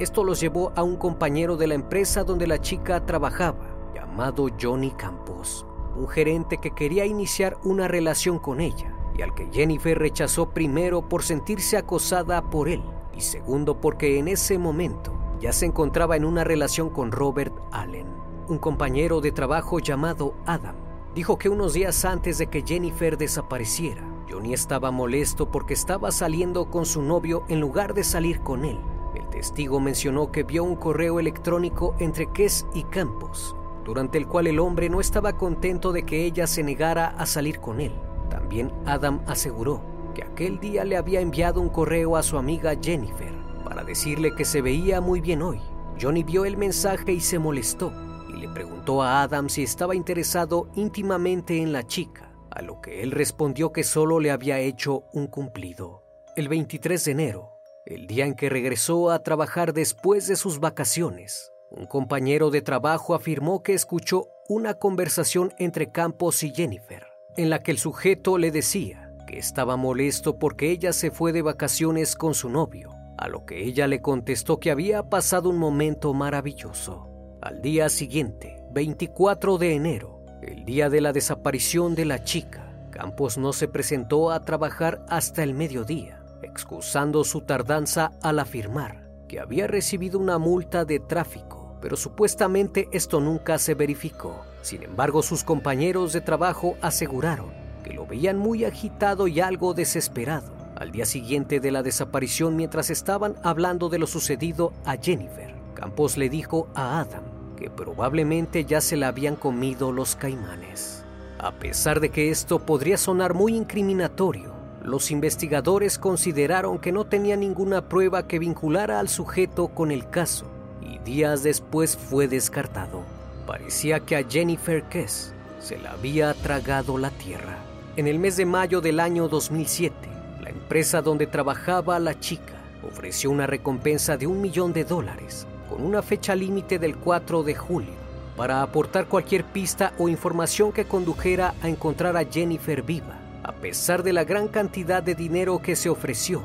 Esto 0.00 0.24
los 0.24 0.40
llevó 0.40 0.72
a 0.74 0.82
un 0.82 0.96
compañero 0.96 1.56
de 1.56 1.68
la 1.68 1.74
empresa 1.74 2.24
donde 2.24 2.48
la 2.48 2.60
chica 2.60 3.06
trabajaba, 3.06 3.92
llamado 3.94 4.48
Johnny 4.60 4.90
Campos, 4.90 5.64
un 5.94 6.08
gerente 6.08 6.58
que 6.58 6.72
quería 6.72 7.06
iniciar 7.06 7.56
una 7.62 7.86
relación 7.86 8.40
con 8.40 8.60
ella 8.60 8.92
y 9.16 9.22
al 9.22 9.36
que 9.36 9.48
Jennifer 9.52 9.96
rechazó 9.96 10.50
primero 10.50 11.08
por 11.08 11.22
sentirse 11.22 11.76
acosada 11.76 12.42
por 12.50 12.68
él 12.68 12.82
y 13.16 13.20
segundo 13.20 13.80
porque 13.80 14.18
en 14.18 14.26
ese 14.26 14.58
momento 14.58 15.12
ya 15.38 15.52
se 15.52 15.66
encontraba 15.66 16.16
en 16.16 16.24
una 16.24 16.42
relación 16.42 16.90
con 16.90 17.12
Robert 17.12 17.54
Allen, 17.70 18.08
un 18.48 18.58
compañero 18.58 19.20
de 19.20 19.30
trabajo 19.30 19.78
llamado 19.78 20.34
Adam. 20.44 20.74
Dijo 21.14 21.38
que 21.38 21.50
unos 21.50 21.74
días 21.74 22.04
antes 22.04 22.38
de 22.38 22.48
que 22.48 22.64
Jennifer 22.66 23.16
desapareciera, 23.16 24.02
Johnny 24.28 24.54
estaba 24.54 24.90
molesto 24.90 25.50
porque 25.50 25.74
estaba 25.74 26.10
saliendo 26.12 26.70
con 26.70 26.86
su 26.86 27.02
novio 27.02 27.44
en 27.48 27.60
lugar 27.60 27.94
de 27.94 28.04
salir 28.04 28.40
con 28.40 28.64
él 28.64 28.78
el 29.14 29.28
testigo 29.28 29.80
mencionó 29.80 30.32
que 30.32 30.42
vio 30.42 30.64
un 30.64 30.76
correo 30.76 31.20
electrónico 31.20 31.94
entre 31.98 32.30
Kess 32.32 32.66
y 32.74 32.82
Campos, 32.84 33.56
durante 33.84 34.18
el 34.18 34.26
cual 34.26 34.46
el 34.46 34.58
hombre 34.58 34.88
no 34.88 35.00
estaba 35.00 35.36
contento 35.36 35.92
de 35.92 36.04
que 36.04 36.24
ella 36.24 36.46
se 36.46 36.62
negara 36.62 37.08
a 37.08 37.26
salir 37.26 37.60
con 37.60 37.80
él. 37.80 37.92
También 38.28 38.72
Adam 38.86 39.22
aseguró 39.26 39.82
que 40.14 40.24
aquel 40.24 40.58
día 40.58 40.84
le 40.84 40.96
había 40.96 41.20
enviado 41.20 41.60
un 41.60 41.68
correo 41.68 42.16
a 42.16 42.22
su 42.22 42.38
amiga 42.38 42.74
Jennifer 42.80 43.32
para 43.64 43.84
decirle 43.84 44.34
que 44.34 44.44
se 44.44 44.62
veía 44.62 45.00
muy 45.00 45.20
bien 45.20 45.42
hoy. 45.42 45.60
Johnny 46.00 46.24
vio 46.24 46.44
el 46.44 46.56
mensaje 46.56 47.12
y 47.12 47.20
se 47.20 47.38
molestó 47.38 47.92
y 48.28 48.32
le 48.36 48.48
preguntó 48.48 49.02
a 49.02 49.22
Adam 49.22 49.48
si 49.48 49.62
estaba 49.62 49.94
interesado 49.94 50.68
íntimamente 50.74 51.62
en 51.62 51.72
la 51.72 51.86
chica, 51.86 52.32
a 52.54 52.62
lo 52.62 52.80
que 52.80 53.02
él 53.02 53.10
respondió 53.10 53.72
que 53.72 53.82
solo 53.82 54.20
le 54.20 54.30
había 54.30 54.60
hecho 54.60 55.04
un 55.12 55.26
cumplido. 55.26 56.02
El 56.36 56.48
23 56.48 57.04
de 57.04 57.10
enero, 57.10 57.50
el 57.84 58.06
día 58.06 58.26
en 58.26 58.34
que 58.34 58.48
regresó 58.48 59.10
a 59.10 59.22
trabajar 59.22 59.72
después 59.72 60.26
de 60.28 60.36
sus 60.36 60.60
vacaciones, 60.60 61.52
un 61.70 61.86
compañero 61.86 62.50
de 62.50 62.62
trabajo 62.62 63.14
afirmó 63.14 63.62
que 63.62 63.74
escuchó 63.74 64.28
una 64.48 64.74
conversación 64.74 65.52
entre 65.58 65.90
Campos 65.90 66.42
y 66.44 66.54
Jennifer, 66.54 67.04
en 67.36 67.50
la 67.50 67.62
que 67.62 67.72
el 67.72 67.78
sujeto 67.78 68.38
le 68.38 68.52
decía 68.52 69.12
que 69.26 69.38
estaba 69.38 69.76
molesto 69.76 70.38
porque 70.38 70.70
ella 70.70 70.92
se 70.92 71.10
fue 71.10 71.32
de 71.32 71.42
vacaciones 71.42 72.14
con 72.14 72.34
su 72.34 72.48
novio, 72.48 72.90
a 73.18 73.28
lo 73.28 73.44
que 73.44 73.64
ella 73.64 73.88
le 73.88 74.00
contestó 74.00 74.60
que 74.60 74.70
había 74.70 75.08
pasado 75.08 75.50
un 75.50 75.58
momento 75.58 76.14
maravilloso. 76.14 77.08
Al 77.40 77.60
día 77.60 77.88
siguiente, 77.88 78.62
24 78.72 79.58
de 79.58 79.74
enero, 79.74 80.13
el 80.46 80.64
día 80.64 80.90
de 80.90 81.00
la 81.00 81.12
desaparición 81.12 81.94
de 81.94 82.04
la 82.04 82.24
chica, 82.24 82.70
Campos 82.90 83.38
no 83.38 83.52
se 83.52 83.66
presentó 83.68 84.30
a 84.30 84.44
trabajar 84.44 85.04
hasta 85.08 85.42
el 85.42 85.54
mediodía 85.54 86.24
excusando 86.44 87.24
su 87.24 87.40
tardanza 87.40 88.12
al 88.22 88.38
afirmar 88.38 89.08
que 89.28 89.40
había 89.40 89.66
recibido 89.66 90.18
una 90.18 90.38
multa 90.38 90.84
de 90.84 91.00
tráfico, 91.00 91.78
pero 91.80 91.96
supuestamente 91.96 92.88
esto 92.92 93.20
nunca 93.20 93.58
se 93.58 93.74
verificó. 93.74 94.44
Sin 94.62 94.82
embargo, 94.82 95.22
sus 95.22 95.42
compañeros 95.44 96.12
de 96.12 96.20
trabajo 96.20 96.76
aseguraron 96.82 97.52
que 97.82 97.92
lo 97.92 98.06
veían 98.06 98.38
muy 98.38 98.64
agitado 98.64 99.26
y 99.26 99.40
algo 99.40 99.74
desesperado. 99.74 100.52
Al 100.76 100.92
día 100.92 101.06
siguiente 101.06 101.60
de 101.60 101.70
la 101.70 101.82
desaparición, 101.82 102.56
mientras 102.56 102.90
estaban 102.90 103.36
hablando 103.42 103.88
de 103.88 103.98
lo 103.98 104.06
sucedido 104.06 104.72
a 104.84 104.96
Jennifer, 104.96 105.54
Campos 105.74 106.16
le 106.16 106.28
dijo 106.28 106.68
a 106.74 107.00
Adam 107.00 107.33
que 107.56 107.70
probablemente 107.70 108.64
ya 108.64 108.80
se 108.80 108.96
la 108.96 109.08
habían 109.08 109.36
comido 109.36 109.92
los 109.92 110.16
caimanes. 110.16 111.04
A 111.38 111.52
pesar 111.52 112.00
de 112.00 112.10
que 112.10 112.30
esto 112.30 112.58
podría 112.60 112.96
sonar 112.96 113.34
muy 113.34 113.56
incriminatorio, 113.56 114.52
los 114.82 115.10
investigadores 115.10 115.98
consideraron 115.98 116.78
que 116.78 116.92
no 116.92 117.04
tenía 117.04 117.36
ninguna 117.36 117.88
prueba 117.88 118.26
que 118.26 118.38
vinculara 118.38 119.00
al 119.00 119.08
sujeto 119.08 119.68
con 119.68 119.90
el 119.90 120.08
caso 120.08 120.46
y 120.82 120.98
días 120.98 121.42
después 121.42 121.96
fue 121.96 122.28
descartado. 122.28 123.02
Parecía 123.46 124.00
que 124.00 124.16
a 124.16 124.24
Jennifer 124.28 124.82
Kess 124.84 125.32
se 125.60 125.78
la 125.78 125.92
había 125.92 126.34
tragado 126.34 126.98
la 126.98 127.10
tierra. 127.10 127.58
En 127.96 128.06
el 128.06 128.18
mes 128.18 128.36
de 128.36 128.44
mayo 128.44 128.80
del 128.80 129.00
año 129.00 129.28
2007, 129.28 129.94
la 130.42 130.50
empresa 130.50 131.00
donde 131.00 131.26
trabajaba 131.26 131.98
la 131.98 132.18
chica 132.18 132.54
ofreció 132.82 133.30
una 133.30 133.46
recompensa 133.46 134.16
de 134.16 134.26
un 134.26 134.42
millón 134.42 134.72
de 134.72 134.84
dólares 134.84 135.46
con 135.74 135.84
una 135.84 136.02
fecha 136.02 136.36
límite 136.36 136.78
del 136.78 136.96
4 136.96 137.42
de 137.42 137.56
julio 137.56 137.94
para 138.36 138.62
aportar 138.62 139.08
cualquier 139.08 139.42
pista 139.42 139.92
o 139.98 140.08
información 140.08 140.70
que 140.70 140.84
condujera 140.84 141.52
a 141.62 141.68
encontrar 141.68 142.16
a 142.16 142.24
Jennifer 142.24 142.82
viva. 142.82 143.18
A 143.42 143.50
pesar 143.54 144.04
de 144.04 144.12
la 144.12 144.22
gran 144.22 144.46
cantidad 144.46 145.02
de 145.02 145.16
dinero 145.16 145.60
que 145.60 145.74
se 145.74 145.88
ofreció, 145.88 146.44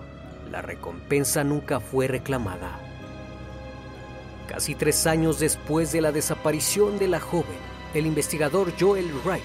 la 0.49 0.63
recompensa 0.63 1.43
nunca 1.43 1.79
fue 1.79 2.07
reclamada. 2.07 2.79
Casi 4.47 4.73
tres 4.73 5.05
años 5.05 5.39
después 5.39 5.91
de 5.91 6.01
la 6.01 6.11
desaparición 6.11 6.97
de 6.97 7.07
la 7.07 7.19
joven, 7.19 7.59
el 7.93 8.07
investigador 8.07 8.73
Joel 8.79 9.11
Wright 9.23 9.43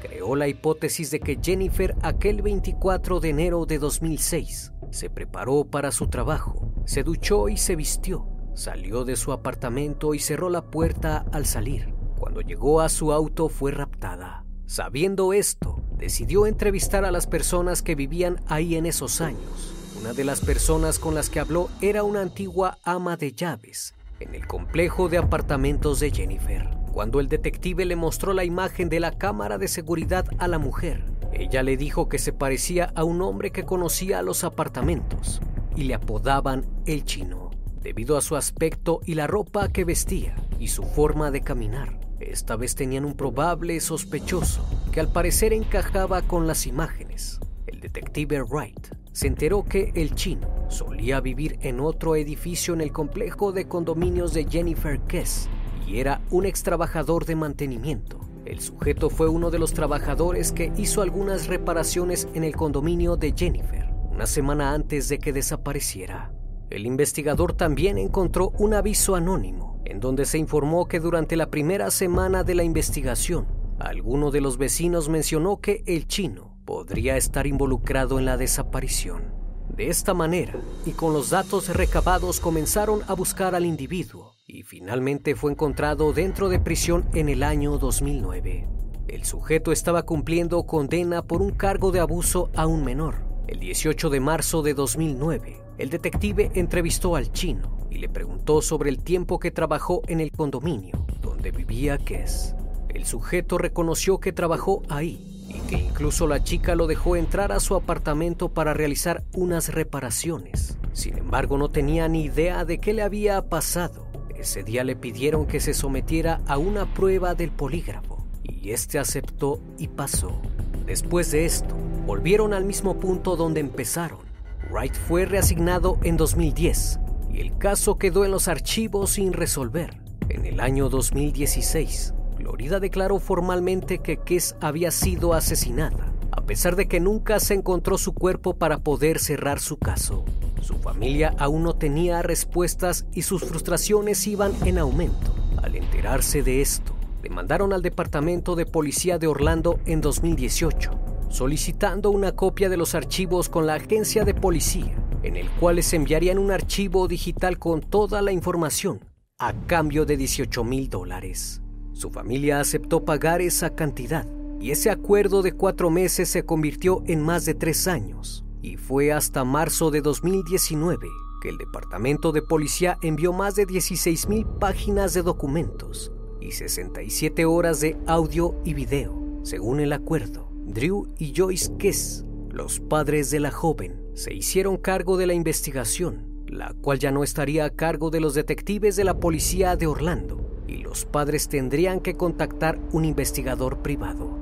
creó 0.00 0.34
la 0.34 0.48
hipótesis 0.48 1.10
de 1.10 1.20
que 1.20 1.38
Jennifer 1.42 1.94
aquel 2.00 2.40
24 2.40 3.20
de 3.20 3.28
enero 3.28 3.66
de 3.66 3.78
2006 3.78 4.72
se 4.90 5.10
preparó 5.10 5.64
para 5.64 5.92
su 5.92 6.08
trabajo, 6.08 6.72
se 6.86 7.02
duchó 7.02 7.50
y 7.50 7.58
se 7.58 7.76
vistió, 7.76 8.35
salió 8.56 9.04
de 9.04 9.14
su 9.14 9.32
apartamento 9.32 10.14
y 10.14 10.18
cerró 10.18 10.50
la 10.50 10.70
puerta 10.70 11.24
al 11.32 11.46
salir. 11.46 11.94
Cuando 12.18 12.40
llegó 12.40 12.80
a 12.80 12.88
su 12.88 13.12
auto 13.12 13.48
fue 13.48 13.70
raptada. 13.70 14.44
Sabiendo 14.66 15.32
esto, 15.32 15.82
decidió 15.96 16.46
entrevistar 16.46 17.04
a 17.04 17.12
las 17.12 17.28
personas 17.28 17.82
que 17.82 17.94
vivían 17.94 18.40
ahí 18.48 18.74
en 18.74 18.86
esos 18.86 19.20
años. 19.20 19.72
Una 20.00 20.12
de 20.12 20.24
las 20.24 20.40
personas 20.40 20.98
con 20.98 21.14
las 21.14 21.30
que 21.30 21.38
habló 21.38 21.68
era 21.80 22.02
una 22.02 22.22
antigua 22.22 22.78
ama 22.82 23.16
de 23.16 23.32
llaves 23.32 23.94
en 24.20 24.34
el 24.34 24.46
complejo 24.46 25.08
de 25.08 25.18
apartamentos 25.18 26.00
de 26.00 26.10
Jennifer. 26.10 26.68
Cuando 26.92 27.20
el 27.20 27.28
detective 27.28 27.84
le 27.84 27.96
mostró 27.96 28.32
la 28.32 28.44
imagen 28.44 28.88
de 28.88 29.00
la 29.00 29.12
cámara 29.12 29.58
de 29.58 29.68
seguridad 29.68 30.24
a 30.38 30.48
la 30.48 30.58
mujer, 30.58 31.04
ella 31.32 31.62
le 31.62 31.76
dijo 31.76 32.08
que 32.08 32.18
se 32.18 32.32
parecía 32.32 32.92
a 32.94 33.04
un 33.04 33.20
hombre 33.20 33.52
que 33.52 33.64
conocía 33.64 34.22
los 34.22 34.44
apartamentos 34.44 35.40
y 35.74 35.84
le 35.84 35.94
apodaban 35.94 36.64
el 36.86 37.04
chino, 37.04 37.45
debido 37.86 38.16
a 38.16 38.20
su 38.20 38.34
aspecto 38.34 39.00
y 39.06 39.14
la 39.14 39.28
ropa 39.28 39.68
que 39.68 39.84
vestía 39.84 40.34
y 40.58 40.66
su 40.66 40.82
forma 40.82 41.30
de 41.30 41.42
caminar. 41.42 42.00
Esta 42.18 42.56
vez 42.56 42.74
tenían 42.74 43.04
un 43.04 43.14
probable 43.14 43.78
sospechoso 43.78 44.68
que 44.90 44.98
al 44.98 45.12
parecer 45.12 45.52
encajaba 45.52 46.22
con 46.22 46.48
las 46.48 46.66
imágenes. 46.66 47.38
El 47.68 47.78
detective 47.78 48.42
Wright 48.42 48.88
se 49.12 49.28
enteró 49.28 49.62
que 49.62 49.92
el 49.94 50.16
chino 50.16 50.66
solía 50.68 51.20
vivir 51.20 51.60
en 51.62 51.78
otro 51.78 52.16
edificio 52.16 52.74
en 52.74 52.80
el 52.80 52.90
complejo 52.90 53.52
de 53.52 53.68
condominios 53.68 54.34
de 54.34 54.46
Jennifer 54.46 54.98
Kess 55.02 55.48
y 55.86 56.00
era 56.00 56.20
un 56.32 56.44
ex 56.44 56.64
trabajador 56.64 57.24
de 57.24 57.36
mantenimiento. 57.36 58.18
El 58.46 58.58
sujeto 58.58 59.10
fue 59.10 59.28
uno 59.28 59.52
de 59.52 59.60
los 59.60 59.72
trabajadores 59.74 60.50
que 60.50 60.72
hizo 60.76 61.02
algunas 61.02 61.46
reparaciones 61.46 62.26
en 62.34 62.42
el 62.42 62.56
condominio 62.56 63.14
de 63.16 63.32
Jennifer 63.36 63.86
una 64.10 64.26
semana 64.26 64.72
antes 64.72 65.08
de 65.08 65.18
que 65.18 65.32
desapareciera. 65.32 66.32
El 66.70 66.86
investigador 66.86 67.52
también 67.52 67.98
encontró 67.98 68.50
un 68.58 68.74
aviso 68.74 69.14
anónimo 69.14 69.76
en 69.86 70.00
donde 70.00 70.24
se 70.24 70.38
informó 70.38 70.88
que 70.88 71.00
durante 71.00 71.36
la 71.36 71.48
primera 71.48 71.90
semana 71.90 72.42
de 72.44 72.54
la 72.54 72.64
investigación, 72.64 73.46
alguno 73.78 74.30
de 74.30 74.40
los 74.40 74.58
vecinos 74.58 75.08
mencionó 75.08 75.60
que 75.60 75.84
el 75.86 76.06
chino 76.06 76.56
podría 76.64 77.16
estar 77.16 77.46
involucrado 77.46 78.18
en 78.18 78.24
la 78.24 78.36
desaparición. 78.36 79.32
De 79.68 79.88
esta 79.88 80.14
manera, 80.14 80.54
y 80.84 80.92
con 80.92 81.12
los 81.12 81.30
datos 81.30 81.68
recabados 81.74 82.40
comenzaron 82.40 83.02
a 83.06 83.14
buscar 83.14 83.54
al 83.54 83.64
individuo, 83.64 84.32
y 84.46 84.62
finalmente 84.62 85.34
fue 85.34 85.52
encontrado 85.52 86.12
dentro 86.12 86.48
de 86.48 86.58
prisión 86.58 87.06
en 87.14 87.28
el 87.28 87.42
año 87.42 87.78
2009. 87.78 88.68
El 89.06 89.24
sujeto 89.24 89.70
estaba 89.70 90.02
cumpliendo 90.02 90.64
condena 90.64 91.22
por 91.22 91.42
un 91.42 91.50
cargo 91.50 91.92
de 91.92 92.00
abuso 92.00 92.50
a 92.56 92.66
un 92.66 92.84
menor. 92.84 93.24
El 93.46 93.60
18 93.60 94.10
de 94.10 94.18
marzo 94.18 94.62
de 94.62 94.74
2009, 94.74 95.65
el 95.78 95.90
detective 95.90 96.50
entrevistó 96.54 97.16
al 97.16 97.32
chino 97.32 97.86
y 97.90 97.98
le 97.98 98.08
preguntó 98.08 98.62
sobre 98.62 98.90
el 98.90 99.02
tiempo 99.02 99.38
que 99.38 99.50
trabajó 99.50 100.02
en 100.06 100.20
el 100.20 100.32
condominio 100.32 101.06
donde 101.22 101.50
vivía 101.50 101.98
Kess. 101.98 102.54
El 102.88 103.04
sujeto 103.04 103.58
reconoció 103.58 104.18
que 104.18 104.32
trabajó 104.32 104.82
ahí 104.88 105.44
y 105.48 105.60
que 105.68 105.76
incluso 105.76 106.26
la 106.26 106.42
chica 106.42 106.74
lo 106.74 106.86
dejó 106.86 107.16
entrar 107.16 107.52
a 107.52 107.60
su 107.60 107.74
apartamento 107.74 108.48
para 108.48 108.74
realizar 108.74 109.22
unas 109.34 109.72
reparaciones. 109.72 110.78
Sin 110.92 111.18
embargo, 111.18 111.58
no 111.58 111.70
tenía 111.70 112.08
ni 112.08 112.24
idea 112.24 112.64
de 112.64 112.78
qué 112.78 112.94
le 112.94 113.02
había 113.02 113.48
pasado. 113.48 114.06
Ese 114.34 114.62
día 114.62 114.82
le 114.82 114.96
pidieron 114.96 115.46
que 115.46 115.60
se 115.60 115.74
sometiera 115.74 116.40
a 116.46 116.58
una 116.58 116.92
prueba 116.94 117.34
del 117.34 117.50
polígrafo 117.50 118.26
y 118.42 118.70
este 118.70 118.98
aceptó 118.98 119.60
y 119.78 119.88
pasó. 119.88 120.40
Después 120.86 121.30
de 121.32 121.44
esto, 121.44 121.74
volvieron 122.06 122.54
al 122.54 122.64
mismo 122.64 122.98
punto 122.98 123.36
donde 123.36 123.60
empezaron. 123.60 124.25
Wright 124.70 124.94
fue 124.94 125.26
reasignado 125.26 125.98
en 126.02 126.16
2010 126.16 127.00
y 127.32 127.40
el 127.40 127.56
caso 127.56 127.98
quedó 127.98 128.24
en 128.24 128.30
los 128.30 128.48
archivos 128.48 129.10
sin 129.10 129.32
resolver. 129.32 130.00
En 130.28 130.44
el 130.44 130.60
año 130.60 130.88
2016, 130.88 132.14
Florida 132.36 132.80
declaró 132.80 133.18
formalmente 133.18 133.98
que 133.98 134.16
Kess 134.16 134.56
había 134.60 134.90
sido 134.90 135.34
asesinada, 135.34 136.12
a 136.32 136.42
pesar 136.42 136.76
de 136.76 136.88
que 136.88 137.00
nunca 137.00 137.38
se 137.40 137.54
encontró 137.54 137.96
su 137.96 138.12
cuerpo 138.12 138.54
para 138.54 138.78
poder 138.78 139.18
cerrar 139.18 139.60
su 139.60 139.76
caso. 139.76 140.24
Su 140.60 140.74
familia 140.74 141.34
aún 141.38 141.62
no 141.62 141.74
tenía 141.74 142.22
respuestas 142.22 143.06
y 143.12 143.22
sus 143.22 143.44
frustraciones 143.44 144.26
iban 144.26 144.52
en 144.64 144.78
aumento. 144.78 145.34
Al 145.62 145.76
enterarse 145.76 146.42
de 146.42 146.60
esto, 146.60 146.96
demandaron 147.22 147.72
al 147.72 147.82
Departamento 147.82 148.56
de 148.56 148.66
Policía 148.66 149.18
de 149.18 149.28
Orlando 149.28 149.78
en 149.86 150.00
2018, 150.00 150.90
solicitando 151.28 152.10
una 152.10 152.32
copia 152.32 152.68
de 152.68 152.76
los 152.76 152.94
archivos 152.94 153.48
con 153.48 153.66
la 153.66 153.74
agencia 153.74 154.24
de 154.24 154.34
policía, 154.34 154.96
en 155.22 155.36
el 155.36 155.48
cual 155.50 155.76
les 155.76 155.92
enviarían 155.92 156.38
un 156.38 156.50
archivo 156.50 157.08
digital 157.08 157.58
con 157.58 157.80
toda 157.80 158.22
la 158.22 158.32
información, 158.32 159.00
a 159.38 159.52
cambio 159.66 160.06
de 160.06 160.16
18 160.16 160.64
mil 160.64 160.88
dólares. 160.88 161.60
Su 161.92 162.10
familia 162.10 162.60
aceptó 162.60 163.04
pagar 163.04 163.40
esa 163.40 163.74
cantidad 163.74 164.26
y 164.60 164.70
ese 164.70 164.90
acuerdo 164.90 165.42
de 165.42 165.52
cuatro 165.52 165.90
meses 165.90 166.28
se 166.28 166.44
convirtió 166.44 167.02
en 167.06 167.22
más 167.22 167.44
de 167.44 167.54
tres 167.54 167.88
años 167.88 168.44
y 168.62 168.76
fue 168.76 169.12
hasta 169.12 169.44
marzo 169.44 169.90
de 169.90 170.00
2019 170.00 171.06
que 171.40 171.48
el 171.50 171.58
Departamento 171.58 172.32
de 172.32 172.42
Policía 172.42 172.98
envió 173.02 173.32
más 173.32 173.54
de 173.54 173.66
16 173.66 174.28
mil 174.28 174.46
páginas 174.46 175.14
de 175.14 175.22
documentos 175.22 176.12
y 176.40 176.52
67 176.52 177.44
horas 177.44 177.80
de 177.80 177.96
audio 178.06 178.54
y 178.64 178.74
video. 178.74 179.40
Según 179.42 179.80
el 179.80 179.92
acuerdo, 179.92 180.45
Drew 180.66 181.08
y 181.16 181.32
Joyce 181.32 181.76
Kess, 181.78 182.24
los 182.50 182.80
padres 182.80 183.30
de 183.30 183.38
la 183.38 183.52
joven, 183.52 184.02
se 184.14 184.34
hicieron 184.34 184.76
cargo 184.76 185.16
de 185.16 185.26
la 185.28 185.32
investigación, 185.32 186.44
la 186.48 186.74
cual 186.74 186.98
ya 186.98 187.12
no 187.12 187.22
estaría 187.22 187.64
a 187.64 187.70
cargo 187.70 188.10
de 188.10 188.18
los 188.18 188.34
detectives 188.34 188.96
de 188.96 189.04
la 189.04 189.20
policía 189.20 189.76
de 189.76 189.86
Orlando 189.86 190.64
y 190.66 190.78
los 190.78 191.04
padres 191.04 191.48
tendrían 191.48 192.00
que 192.00 192.14
contactar 192.14 192.80
un 192.90 193.04
investigador 193.04 193.78
privado. 193.78 194.36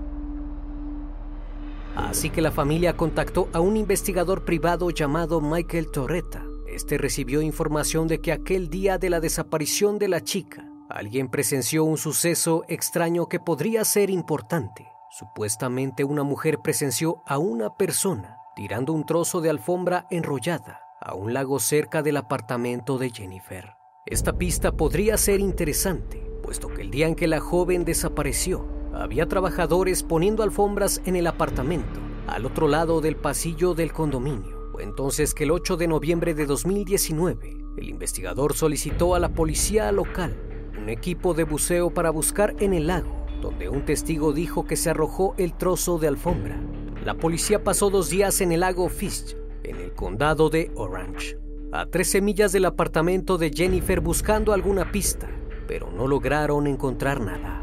Así 1.94 2.30
que 2.30 2.40
la 2.40 2.50
familia 2.50 2.96
contactó 2.96 3.50
a 3.52 3.60
un 3.60 3.76
investigador 3.76 4.46
privado 4.46 4.90
llamado 4.90 5.42
Michael 5.42 5.90
Torretta. 5.90 6.42
Este 6.66 6.96
recibió 6.96 7.42
información 7.42 8.08
de 8.08 8.20
que 8.20 8.32
aquel 8.32 8.70
día 8.70 8.96
de 8.96 9.10
la 9.10 9.20
desaparición 9.20 9.98
de 9.98 10.08
la 10.08 10.22
chica, 10.22 10.68
alguien 10.88 11.28
presenció 11.28 11.84
un 11.84 11.98
suceso 11.98 12.64
extraño 12.68 13.28
que 13.28 13.40
podría 13.40 13.84
ser 13.84 14.08
importante. 14.08 14.93
Supuestamente 15.16 16.02
una 16.02 16.24
mujer 16.24 16.58
presenció 16.58 17.22
a 17.24 17.38
una 17.38 17.76
persona 17.76 18.38
tirando 18.56 18.92
un 18.92 19.06
trozo 19.06 19.40
de 19.40 19.48
alfombra 19.48 20.08
enrollada 20.10 20.80
a 21.00 21.14
un 21.14 21.32
lago 21.32 21.60
cerca 21.60 22.02
del 22.02 22.16
apartamento 22.16 22.98
de 22.98 23.10
Jennifer. 23.10 23.74
Esta 24.06 24.36
pista 24.36 24.72
podría 24.72 25.16
ser 25.16 25.38
interesante, 25.38 26.18
puesto 26.42 26.66
que 26.66 26.82
el 26.82 26.90
día 26.90 27.06
en 27.06 27.14
que 27.14 27.28
la 27.28 27.38
joven 27.38 27.84
desapareció, 27.84 28.66
había 28.92 29.28
trabajadores 29.28 30.02
poniendo 30.02 30.42
alfombras 30.42 31.00
en 31.04 31.14
el 31.14 31.28
apartamento, 31.28 32.00
al 32.26 32.44
otro 32.44 32.66
lado 32.66 33.00
del 33.00 33.14
pasillo 33.14 33.74
del 33.74 33.92
condominio. 33.92 34.70
Fue 34.72 34.82
entonces 34.82 35.32
que 35.32 35.44
el 35.44 35.52
8 35.52 35.76
de 35.76 35.86
noviembre 35.86 36.34
de 36.34 36.44
2019, 36.44 37.56
el 37.76 37.88
investigador 37.88 38.54
solicitó 38.54 39.14
a 39.14 39.20
la 39.20 39.28
policía 39.28 39.92
local 39.92 40.36
un 40.76 40.88
equipo 40.88 41.34
de 41.34 41.44
buceo 41.44 41.94
para 41.94 42.10
buscar 42.10 42.56
en 42.58 42.74
el 42.74 42.88
lago, 42.88 43.23
donde 43.44 43.68
un 43.68 43.84
testigo 43.84 44.32
dijo 44.32 44.64
que 44.64 44.74
se 44.74 44.88
arrojó 44.88 45.34
el 45.36 45.52
trozo 45.52 45.98
de 45.98 46.08
alfombra. 46.08 46.58
La 47.04 47.12
policía 47.12 47.62
pasó 47.62 47.90
dos 47.90 48.08
días 48.08 48.40
en 48.40 48.52
el 48.52 48.60
lago 48.60 48.88
Fish, 48.88 49.36
en 49.64 49.76
el 49.76 49.92
condado 49.92 50.48
de 50.48 50.72
Orange, 50.76 51.36
a 51.70 51.84
tres 51.84 52.08
semillas 52.08 52.52
del 52.52 52.64
apartamento 52.64 53.36
de 53.36 53.50
Jennifer 53.50 54.00
buscando 54.00 54.54
alguna 54.54 54.90
pista, 54.90 55.28
pero 55.68 55.90
no 55.90 56.06
lograron 56.06 56.66
encontrar 56.66 57.20
nada. 57.20 57.62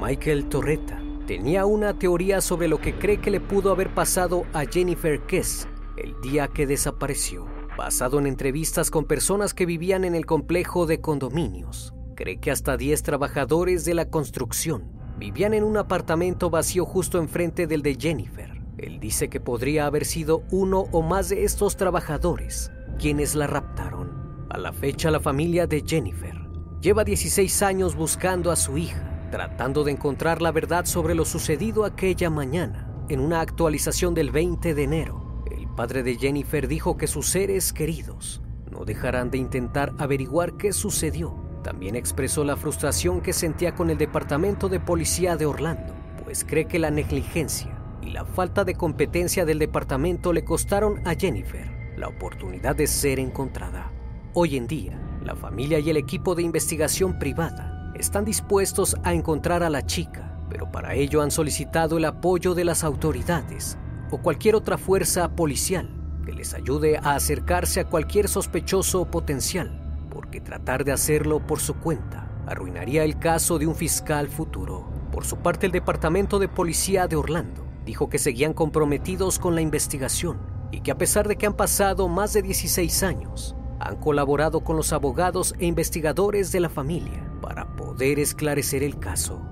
Michael 0.00 0.48
Torreta 0.48 1.00
tenía 1.28 1.66
una 1.66 1.96
teoría 1.96 2.40
sobre 2.40 2.66
lo 2.66 2.80
que 2.80 2.98
cree 2.98 3.18
que 3.18 3.30
le 3.30 3.38
pudo 3.38 3.70
haber 3.70 3.94
pasado 3.94 4.44
a 4.52 4.64
Jennifer 4.64 5.20
Kess 5.20 5.68
el 5.96 6.20
día 6.20 6.48
que 6.48 6.66
desapareció. 6.66 7.46
Basado 7.78 8.18
en 8.18 8.26
entrevistas 8.26 8.90
con 8.90 9.04
personas 9.04 9.54
que 9.54 9.66
vivían 9.66 10.04
en 10.04 10.16
el 10.16 10.26
complejo 10.26 10.86
de 10.86 11.00
condominios, 11.00 11.94
cree 12.16 12.40
que 12.40 12.50
hasta 12.50 12.76
10 12.76 13.04
trabajadores 13.04 13.84
de 13.84 13.94
la 13.94 14.10
construcción 14.10 15.00
vivían 15.18 15.54
en 15.54 15.64
un 15.64 15.76
apartamento 15.76 16.50
vacío 16.50 16.84
justo 16.84 17.18
enfrente 17.18 17.66
del 17.66 17.82
de 17.82 17.96
Jennifer. 17.96 18.60
Él 18.78 18.98
dice 19.00 19.28
que 19.28 19.40
podría 19.40 19.86
haber 19.86 20.04
sido 20.04 20.42
uno 20.50 20.86
o 20.92 21.02
más 21.02 21.28
de 21.28 21.44
estos 21.44 21.76
trabajadores 21.76 22.70
quienes 22.98 23.34
la 23.34 23.46
raptaron. 23.46 24.46
A 24.50 24.58
la 24.58 24.72
fecha 24.72 25.10
la 25.10 25.20
familia 25.20 25.66
de 25.66 25.82
Jennifer 25.86 26.36
lleva 26.80 27.04
16 27.04 27.62
años 27.62 27.96
buscando 27.96 28.50
a 28.50 28.56
su 28.56 28.76
hija, 28.76 29.28
tratando 29.30 29.84
de 29.84 29.92
encontrar 29.92 30.42
la 30.42 30.52
verdad 30.52 30.84
sobre 30.84 31.14
lo 31.14 31.24
sucedido 31.24 31.84
aquella 31.84 32.28
mañana. 32.28 32.88
En 33.08 33.20
una 33.20 33.40
actualización 33.40 34.14
del 34.14 34.30
20 34.30 34.74
de 34.74 34.82
enero, 34.82 35.44
el 35.50 35.68
padre 35.68 36.02
de 36.02 36.16
Jennifer 36.16 36.68
dijo 36.68 36.96
que 36.96 37.06
sus 37.06 37.28
seres 37.28 37.72
queridos 37.72 38.42
no 38.70 38.84
dejarán 38.84 39.30
de 39.30 39.38
intentar 39.38 39.92
averiguar 39.98 40.56
qué 40.56 40.72
sucedió. 40.72 41.41
También 41.62 41.94
expresó 41.94 42.44
la 42.44 42.56
frustración 42.56 43.20
que 43.20 43.32
sentía 43.32 43.74
con 43.74 43.90
el 43.90 43.98
Departamento 43.98 44.68
de 44.68 44.80
Policía 44.80 45.36
de 45.36 45.46
Orlando, 45.46 45.94
pues 46.24 46.44
cree 46.44 46.66
que 46.66 46.78
la 46.78 46.90
negligencia 46.90 47.78
y 48.02 48.10
la 48.10 48.24
falta 48.24 48.64
de 48.64 48.74
competencia 48.74 49.44
del 49.44 49.58
departamento 49.58 50.32
le 50.32 50.44
costaron 50.44 51.06
a 51.06 51.14
Jennifer 51.14 51.70
la 51.96 52.08
oportunidad 52.08 52.74
de 52.74 52.86
ser 52.86 53.20
encontrada. 53.20 53.92
Hoy 54.34 54.56
en 54.56 54.66
día, 54.66 54.98
la 55.22 55.36
familia 55.36 55.78
y 55.78 55.88
el 55.90 55.96
equipo 55.96 56.34
de 56.34 56.42
investigación 56.42 57.18
privada 57.18 57.92
están 57.94 58.24
dispuestos 58.24 58.96
a 59.04 59.12
encontrar 59.12 59.62
a 59.62 59.70
la 59.70 59.86
chica, 59.86 60.36
pero 60.50 60.72
para 60.72 60.94
ello 60.94 61.22
han 61.22 61.30
solicitado 61.30 61.98
el 61.98 62.04
apoyo 62.06 62.54
de 62.54 62.64
las 62.64 62.82
autoridades 62.82 63.78
o 64.10 64.18
cualquier 64.18 64.56
otra 64.56 64.78
fuerza 64.78 65.36
policial 65.36 65.88
que 66.24 66.32
les 66.32 66.54
ayude 66.54 66.98
a 66.98 67.14
acercarse 67.14 67.80
a 67.80 67.88
cualquier 67.88 68.28
sospechoso 68.28 69.04
potencial, 69.10 69.81
porque 70.12 70.40
tratar 70.40 70.84
de 70.84 70.92
hacerlo 70.92 71.46
por 71.46 71.60
su 71.60 71.74
cuenta 71.74 72.28
arruinaría 72.46 73.04
el 73.04 73.18
caso 73.18 73.58
de 73.58 73.66
un 73.66 73.74
fiscal 73.74 74.28
futuro. 74.28 74.88
Por 75.10 75.24
su 75.24 75.38
parte, 75.38 75.66
el 75.66 75.72
Departamento 75.72 76.38
de 76.38 76.48
Policía 76.48 77.06
de 77.06 77.16
Orlando 77.16 77.64
dijo 77.84 78.08
que 78.08 78.18
seguían 78.18 78.52
comprometidos 78.52 79.38
con 79.38 79.54
la 79.54 79.60
investigación 79.60 80.38
y 80.70 80.80
que 80.80 80.90
a 80.90 80.98
pesar 80.98 81.28
de 81.28 81.36
que 81.36 81.46
han 81.46 81.54
pasado 81.54 82.08
más 82.08 82.32
de 82.32 82.42
16 82.42 83.02
años, 83.02 83.56
han 83.80 83.96
colaborado 83.96 84.62
con 84.62 84.76
los 84.76 84.92
abogados 84.92 85.54
e 85.58 85.66
investigadores 85.66 86.52
de 86.52 86.60
la 86.60 86.68
familia 86.68 87.28
para 87.40 87.76
poder 87.76 88.18
esclarecer 88.18 88.82
el 88.82 88.98
caso. 88.98 89.42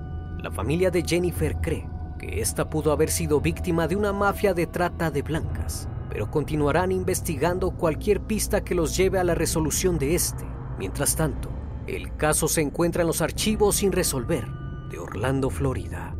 La 0.43 0.51
familia 0.51 0.91
de 0.91 1.03
Jennifer 1.03 1.57
cree 1.61 1.89
que 2.19 2.41
esta 2.41 2.71
pudo 2.71 2.93
haber 2.93 3.11
sido 3.11 3.41
víctima 3.41 3.89
de 3.89 3.97
una 3.97 4.13
mafia 4.13 4.55
de 4.55 4.67
trata 4.67 5.11
de 5.11 5.23
blancas, 5.23 5.89
pero 6.11 6.29
continuarán 6.31 6.91
investigando 6.91 7.71
cualquier 7.71 8.21
pista 8.21 8.63
que 8.63 8.75
los 8.75 8.97
lleve 8.97 9.21
a 9.21 9.25
la 9.25 9.37
resolución 9.37 9.97
de 9.97 10.17
este. 10.17 10.45
Mientras 10.77 11.15
tanto, 11.15 11.49
el 11.87 12.17
caso 12.17 12.49
se 12.49 12.61
encuentra 12.61 13.03
en 13.03 13.07
los 13.07 13.23
archivos 13.23 13.77
sin 13.77 13.93
resolver 13.93 14.45
de 14.91 14.99
Orlando, 14.99 15.51
Florida. 15.51 16.17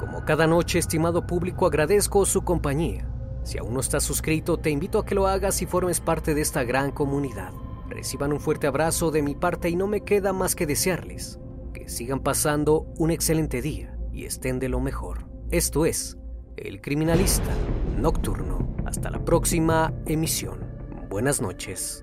Como 0.00 0.24
cada 0.24 0.46
noche, 0.46 0.78
estimado 0.78 1.26
público, 1.26 1.66
agradezco 1.66 2.24
su 2.24 2.42
compañía. 2.42 3.06
Si 3.42 3.58
aún 3.58 3.74
no 3.74 3.80
estás 3.80 4.02
suscrito, 4.02 4.56
te 4.56 4.70
invito 4.70 4.98
a 4.98 5.04
que 5.04 5.14
lo 5.14 5.26
hagas 5.26 5.60
y 5.60 5.66
formes 5.66 6.00
parte 6.00 6.34
de 6.34 6.40
esta 6.40 6.64
gran 6.64 6.90
comunidad. 6.90 7.52
Reciban 7.88 8.32
un 8.32 8.40
fuerte 8.40 8.66
abrazo 8.66 9.10
de 9.10 9.22
mi 9.22 9.34
parte 9.34 9.68
y 9.68 9.76
no 9.76 9.86
me 9.86 10.00
queda 10.00 10.32
más 10.32 10.56
que 10.56 10.66
desearles 10.66 11.38
que 11.72 11.88
sigan 11.88 12.20
pasando 12.20 12.86
un 12.98 13.10
excelente 13.10 13.60
día 13.62 13.95
y 14.16 14.24
estén 14.24 14.58
de 14.58 14.70
lo 14.70 14.80
mejor. 14.80 15.26
Esto 15.50 15.84
es 15.84 16.16
El 16.56 16.80
Criminalista 16.80 17.54
Nocturno. 17.98 18.74
Hasta 18.86 19.10
la 19.10 19.22
próxima 19.22 19.92
emisión. 20.06 20.64
Buenas 21.10 21.42
noches. 21.42 22.02